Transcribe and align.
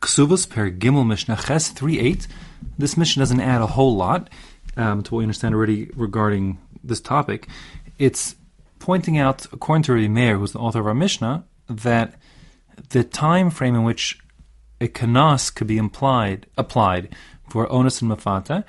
Ksuvas 0.00 0.48
per 0.48 0.70
Gimel 0.70 1.06
Mishnah 1.06 1.36
Ches 1.36 1.72
3.8. 1.72 2.26
This 2.78 2.96
Mishnah 2.96 3.20
doesn't 3.20 3.40
add 3.40 3.60
a 3.60 3.66
whole 3.66 3.96
lot 3.96 4.30
um, 4.76 5.02
to 5.02 5.14
what 5.14 5.18
we 5.18 5.24
understand 5.24 5.54
already 5.54 5.90
regarding 5.94 6.58
this 6.82 7.00
topic. 7.00 7.48
It's 7.98 8.36
pointing 8.78 9.18
out, 9.18 9.46
according 9.52 9.84
to 9.84 9.94
Rabbi 9.94 10.08
Meir, 10.08 10.38
who's 10.38 10.52
the 10.52 10.58
author 10.58 10.80
of 10.80 10.86
our 10.86 10.94
Mishnah, 10.94 11.44
that 11.68 12.14
the 12.90 13.04
time 13.04 13.50
frame 13.50 13.74
in 13.74 13.84
which 13.84 14.18
a 14.80 14.88
kanas 14.88 15.54
could 15.54 15.66
be 15.66 15.78
implied 15.78 16.46
applied 16.58 17.14
for 17.48 17.70
onus 17.70 18.02
and 18.02 18.10
mafata 18.10 18.64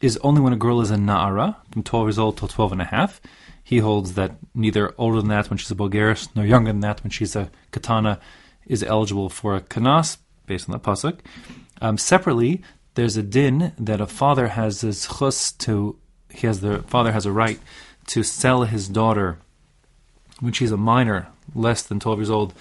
is 0.00 0.16
only 0.18 0.40
when 0.40 0.52
a 0.52 0.56
girl 0.56 0.80
is 0.80 0.90
a 0.90 0.96
na'ara, 0.96 1.56
from 1.70 1.82
12 1.82 2.06
years 2.06 2.18
old 2.18 2.36
till 2.36 2.48
12 2.48 2.72
and 2.72 2.82
a 2.82 2.86
half. 2.86 3.20
He 3.62 3.78
holds 3.78 4.14
that 4.14 4.32
neither 4.54 4.92
older 4.98 5.20
than 5.20 5.28
that 5.28 5.48
when 5.48 5.58
she's 5.58 5.70
a 5.70 5.76
bogeres, 5.76 6.28
nor 6.34 6.44
younger 6.44 6.72
than 6.72 6.80
that 6.80 7.04
when 7.04 7.10
she's 7.10 7.36
a 7.36 7.50
katana 7.70 8.18
is 8.66 8.82
eligible 8.82 9.28
for 9.28 9.54
a 9.54 9.60
kanas, 9.60 10.16
based 10.46 10.68
on 10.68 10.72
the 10.72 10.80
pasuk. 10.80 11.18
Um, 11.80 11.98
separately, 11.98 12.62
there's 12.94 13.16
a 13.16 13.22
din 13.22 13.72
that 13.78 14.00
a 14.00 14.06
father 14.06 14.48
has 14.48 14.82
his 14.82 15.06
chus 15.06 15.52
to, 15.52 15.96
he 16.30 16.46
has 16.46 16.60
the 16.60 16.82
father 16.82 17.12
has 17.12 17.26
a 17.26 17.32
right 17.32 17.58
to 18.08 18.22
sell 18.22 18.64
his 18.64 18.88
daughter 18.88 19.38
when 20.40 20.52
she's 20.52 20.72
a 20.72 20.76
minor, 20.76 21.28
less 21.54 21.82
than 21.82 22.00
12 22.00 22.18
years 22.18 22.30
old, 22.30 22.52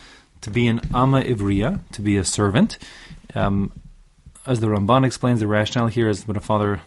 to 0.41 0.49
be 0.49 0.67
an 0.67 0.81
ama 0.93 1.21
ivriya, 1.21 1.79
to 1.91 2.01
be 2.01 2.17
a 2.17 2.23
servant. 2.23 2.77
Um, 3.35 3.71
as 4.45 4.59
the 4.59 4.67
Ramban 4.67 5.05
explains, 5.05 5.39
the 5.39 5.47
rationale 5.47 5.87
here 5.87 6.09
is 6.09 6.27
when 6.27 6.37
a 6.37 6.41
father 6.41 6.81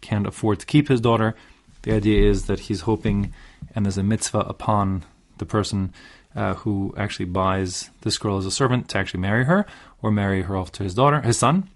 can't 0.00 0.26
afford 0.26 0.60
to 0.60 0.66
keep 0.66 0.88
his 0.88 1.00
daughter, 1.00 1.34
the 1.82 1.92
idea 1.92 2.28
is 2.28 2.46
that 2.46 2.60
he's 2.60 2.82
hoping, 2.82 3.32
and 3.74 3.84
there's 3.84 3.98
a 3.98 4.02
mitzvah 4.02 4.40
upon 4.40 5.04
the 5.38 5.46
person 5.46 5.92
uh, 6.34 6.54
who 6.54 6.94
actually 6.96 7.26
buys 7.26 7.90
this 8.02 8.18
girl 8.18 8.38
as 8.38 8.46
a 8.46 8.50
servant 8.50 8.88
to 8.88 8.98
actually 8.98 9.20
marry 9.20 9.44
her 9.44 9.66
or 10.02 10.10
marry 10.10 10.42
her 10.42 10.56
off 10.56 10.72
to 10.72 10.82
his 10.82 10.94
daughter, 10.94 11.20
his 11.20 11.38
son. 11.38 11.68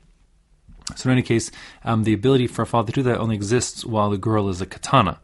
So 0.97 1.09
in 1.09 1.13
any 1.13 1.23
case, 1.23 1.51
um, 1.85 2.05
the 2.05 2.13
ability 2.13 2.47
for 2.47 2.63
a 2.63 2.67
father 2.67 2.93
to 2.93 3.01
do 3.01 3.03
that 3.05 3.19
only 3.19 3.35
exists 3.35 3.85
while 3.85 4.11
the 4.11 4.19
girl 4.19 4.49
is 4.49 4.61
a 4.61 4.67
katana. 4.67 5.21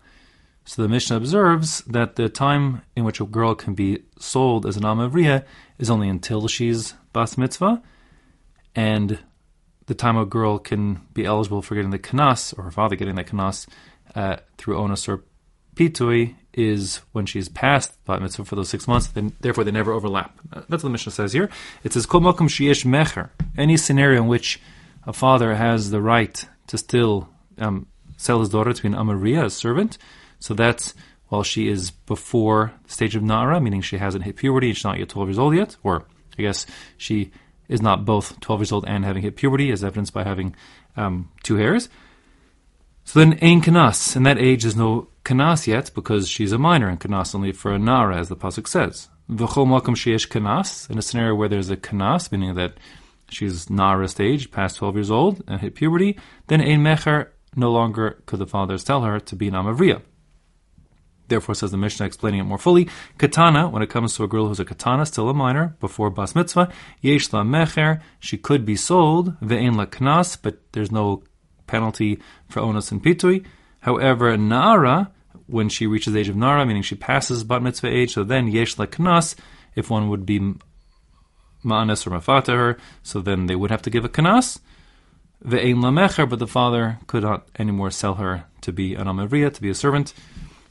So 0.65 0.83
the 0.83 0.89
Mishnah 0.89 1.17
observes 1.17 1.83
that 1.83 2.17
the 2.17 2.29
time 2.29 2.83
in 2.95 3.05
which 3.05 3.21
a 3.21 3.25
girl 3.25 3.55
can 3.55 3.75
be 3.75 4.03
sold 4.19 4.67
as 4.67 4.77
an 4.77 4.85
amavriya 4.85 5.45
is 5.79 5.91
only 5.91 6.09
until 6.09 6.47
she's 6.49 6.95
bas 7.13 7.37
mitzvah, 7.37 7.83
and 8.75 9.19
the 9.87 9.95
time 9.95 10.17
a 10.17 10.25
girl 10.25 10.59
can 10.59 11.01
be 11.13 11.25
eligible 11.25 11.63
for 11.63 11.75
getting 11.75 11.91
the 11.91 11.99
kanas, 11.99 12.57
or 12.57 12.65
her 12.65 12.71
father 12.71 12.97
getting 12.97 13.17
the 13.17 13.25
kanas, 13.25 13.67
uh, 14.15 14.37
through 14.59 14.77
onus 14.77 15.09
or 15.09 15.25
pitui 15.81 16.35
is 16.53 17.01
when 17.13 17.25
she's 17.25 17.49
past 17.49 17.93
bat 18.05 18.21
mitzvah 18.21 18.45
for 18.45 18.55
those 18.55 18.69
six 18.69 18.87
months. 18.87 19.07
Then, 19.07 19.33
therefore, 19.41 19.65
they 19.65 19.71
never 19.71 19.93
overlap. 19.93 20.39
That's 20.53 20.69
what 20.71 20.83
the 20.83 20.91
Mishnah 20.91 21.13
says 21.13 21.33
here. 21.33 21.49
It 21.85 21.95
says 21.95 22.05
kol 22.05 22.21
makom 22.21 22.49
sheyesh 22.49 22.85
mecher. 22.85 23.31
Any 23.57 23.79
scenario 23.79 24.23
in 24.23 24.29
which 24.29 24.61
a 25.07 25.13
father 25.15 25.55
has 25.55 25.91
the 25.91 26.03
right 26.03 26.45
to 26.67 26.77
still 26.77 27.31
um, 27.59 27.87
sell 28.19 28.41
his 28.41 28.51
daughter 28.51 28.75
to 28.75 28.87
an 28.87 28.95
amariya, 28.95 29.47
a 29.47 29.51
servant. 29.51 29.97
So 30.39 30.53
that's 30.53 30.93
while 31.29 31.43
she 31.43 31.69
is 31.69 31.93
before 31.93 32.73
the 32.87 32.93
stage 32.93 33.17
of 33.17 33.23
nara, 33.23 33.59
meaning 33.61 33.81
she 33.81 33.97
hasn't 33.97 34.25
hit 34.25 34.37
puberty 34.37 34.69
and 34.69 34.77
she's 34.77 34.85
not 34.85 34.99
yet 34.99 35.09
12 35.09 35.29
years 35.29 35.39
old 35.39 35.55
yet, 35.55 35.77
or 35.83 36.05
I 36.39 36.43
guess 36.43 36.67
she 36.99 37.31
is 37.69 37.81
not 37.81 38.05
both 38.05 38.39
12 38.41 38.61
years 38.61 38.73
old 38.73 38.85
and 38.87 39.05
having 39.05 39.23
hit 39.23 39.37
puberty, 39.37 39.71
as 39.71 39.83
evidenced 39.83 40.13
by 40.13 40.25
having 40.25 40.55
um, 40.97 41.31
two 41.43 41.57
hairs. 41.57 41.89
So 43.05 43.21
then, 43.21 43.39
Ein 43.41 43.63
Kanas, 43.63 44.17
in 44.17 44.25
that 44.25 44.39
age, 44.39 44.63
there's 44.63 44.77
no 44.77 45.09
Kanas 45.25 45.67
yet 45.67 45.91
because 45.95 46.29
she's 46.29 46.53
a 46.53 46.59
minor, 46.59 46.89
and 46.89 47.01
Kanas 47.01 47.35
only 47.35 47.53
for 47.53 47.73
a 47.73 47.79
Nara, 47.79 48.17
as 48.17 48.29
the 48.29 48.37
Pasuk 48.37 48.67
says. 48.67 49.09
V'chol 49.31 49.67
Makom 49.67 49.95
Sheyesh 49.95 50.29
Kanas, 50.29 50.91
in 50.91 50.99
a 50.99 51.03
scenario 51.03 51.35
where 51.35 51.49
there's 51.49 51.71
a 51.71 51.77
Kanas, 51.77 52.33
meaning 52.33 52.55
that 52.55 52.75
she's 53.29 53.71
Nara 53.71 54.09
stage, 54.09 54.51
past 54.51 54.77
12 54.77 54.95
years 54.97 55.11
old, 55.11 55.43
and 55.47 55.61
hit 55.61 55.75
puberty, 55.75 56.19
then 56.49 56.61
Ein 56.61 56.83
Mecher, 56.83 57.29
no 57.55 57.71
longer 57.71 58.23
could 58.27 58.39
the 58.39 58.47
fathers 58.47 58.85
tell 58.85 59.03
her 59.03 59.21
to 59.21 59.37
be 59.37 59.49
an 59.49 59.55
Amavriya. 59.55 60.03
Therefore, 61.29 61.55
says 61.55 61.71
the 61.71 61.77
Mishnah, 61.77 62.07
explaining 62.07 62.41
it 62.41 62.45
more 62.45 62.59
fully, 62.59 62.89
katana, 63.17 63.69
when 63.69 63.83
it 63.83 63.89
comes 63.89 64.17
to 64.17 64.25
a 64.25 64.29
girl 64.29 64.49
who's 64.49 64.59
a 64.59 64.65
katana, 64.65 65.07
still 65.07 65.29
a 65.29 65.35
minor, 65.35 65.77
before 65.79 66.11
bas 66.11 66.35
mitzvah, 66.35 66.73
yesh 67.01 67.33
la 67.33 67.45
mecher, 67.45 68.01
she 68.19 68.37
could 68.37 68.65
be 68.65 68.75
sold, 68.75 69.39
ve'en 69.41 69.77
la 69.77 69.87
knas, 69.87 70.37
but 70.41 70.73
there's 70.73 70.91
no 70.91 71.23
penalty 71.69 72.19
for 72.49 72.61
onus 72.61 72.91
and 72.91 73.03
pitui. 73.03 73.45
However, 73.81 74.37
nara, 74.37 75.11
when 75.47 75.69
she 75.69 75.87
reaches 75.87 76.13
the 76.13 76.21
age 76.21 76.29
of 76.29 76.37
nara, 76.37 76.65
meaning 76.67 76.83
she 76.83 76.95
passes 76.95 77.45
bat 77.45 77.63
mitzvah 77.63 77.89
age, 77.89 78.15
so 78.15 78.25
then 78.25 78.49
yesh 78.49 78.77
knas, 78.77 79.35
if 79.75 79.91
one 79.91 80.09
would 80.09 80.27
be 80.27 80.39
ma'anes 81.65 82.07
or 82.07 82.11
mafata 82.11 82.55
her, 82.55 82.79
so 83.03 83.21
then 83.21 83.47
they 83.47 83.57
would 83.57 83.71
have 83.71 83.83
to 83.83 83.91
give 83.91 84.05
a 84.05 84.09
kanas. 84.09 84.59
Ve'en 85.45 85.83
la 85.83 85.91
mecher, 85.91 86.29
but 86.29 86.39
the 86.39 86.47
father 86.47 86.99
could 87.07 87.23
not 87.23 87.49
anymore 87.59 87.91
sell 87.91 88.15
her 88.15 88.45
to 88.61 88.73
be 88.73 88.95
an 88.95 89.07
amavriya, 89.07 89.53
to 89.53 89.63
be 89.63 89.71
a 89.71 89.75
servant. 89.75 90.13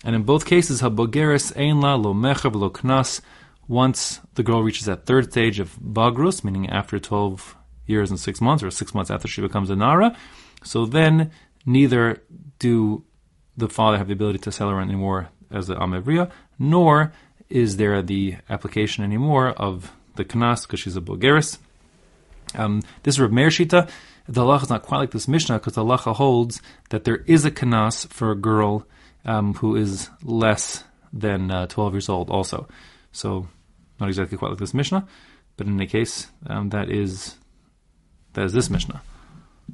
And 0.03 0.15
in 0.15 0.23
both 0.23 0.45
cases, 0.45 0.81
habogeres 0.81 1.55
ein 1.57 1.81
la 1.81 1.95
lo 1.95 2.13
mecher 2.13 2.53
lo 2.53 2.69
knas. 2.69 3.21
Once 3.67 4.19
the 4.35 4.43
girl 4.43 4.63
reaches 4.63 4.85
that 4.85 5.05
third 5.05 5.31
stage 5.31 5.59
of 5.59 5.75
bagrus, 5.77 6.43
meaning 6.43 6.69
after 6.69 6.99
12 6.99 7.55
years 7.85 8.09
and 8.09 8.19
six 8.19 8.41
months, 8.41 8.63
or 8.63 8.71
six 8.71 8.93
months 8.93 9.11
after 9.11 9.27
she 9.27 9.41
becomes 9.41 9.69
a 9.69 9.75
nara, 9.75 10.15
so 10.63 10.85
then 10.85 11.31
neither 11.69 12.23
do 12.57 13.03
the 13.55 13.69
father 13.69 13.97
have 13.97 14.07
the 14.07 14.13
ability 14.13 14.39
to 14.39 14.51
sell 14.51 14.69
her 14.69 14.81
anymore 14.81 15.29
as 15.51 15.67
the 15.67 15.75
amevriya, 15.75 16.31
nor 16.57 17.13
is 17.49 17.77
there 17.77 18.01
the 18.01 18.35
application 18.49 19.03
anymore 19.03 19.49
of 19.49 19.91
the 20.15 20.25
knas 20.25 20.63
because 20.63 20.79
she's 20.79 20.97
a 20.97 21.01
Bogeres. 21.01 21.59
Um, 22.55 22.81
this 23.03 23.15
is 23.15 23.19
Reb 23.19 23.31
Meir 23.31 23.49
Shita. 23.49 23.89
The 24.27 24.41
halacha 24.41 24.63
is 24.63 24.69
not 24.69 24.81
quite 24.81 24.97
like 24.97 25.11
this 25.11 25.27
Mishnah 25.27 25.59
because 25.59 25.73
the 25.73 25.83
halacha 25.83 26.15
holds 26.15 26.61
that 26.89 27.03
there 27.03 27.17
is 27.27 27.45
a 27.45 27.51
kanas 27.51 28.07
for 28.07 28.31
a 28.31 28.35
girl 28.35 28.87
um, 29.25 29.53
who 29.55 29.75
is 29.75 30.09
less 30.23 30.83
than 31.13 31.51
uh, 31.51 31.67
12 31.67 31.93
years 31.93 32.09
old 32.09 32.29
also. 32.29 32.67
So 33.11 33.47
not 33.99 34.09
exactly 34.09 34.37
quite 34.37 34.49
like 34.49 34.59
this 34.59 34.73
Mishnah, 34.73 35.07
but 35.57 35.67
in 35.67 35.75
any 35.75 35.87
case, 35.87 36.27
um, 36.47 36.69
that 36.69 36.89
is 36.89 37.35
that 38.33 38.45
is 38.45 38.53
this 38.53 38.69
Mishnah. 38.69 39.01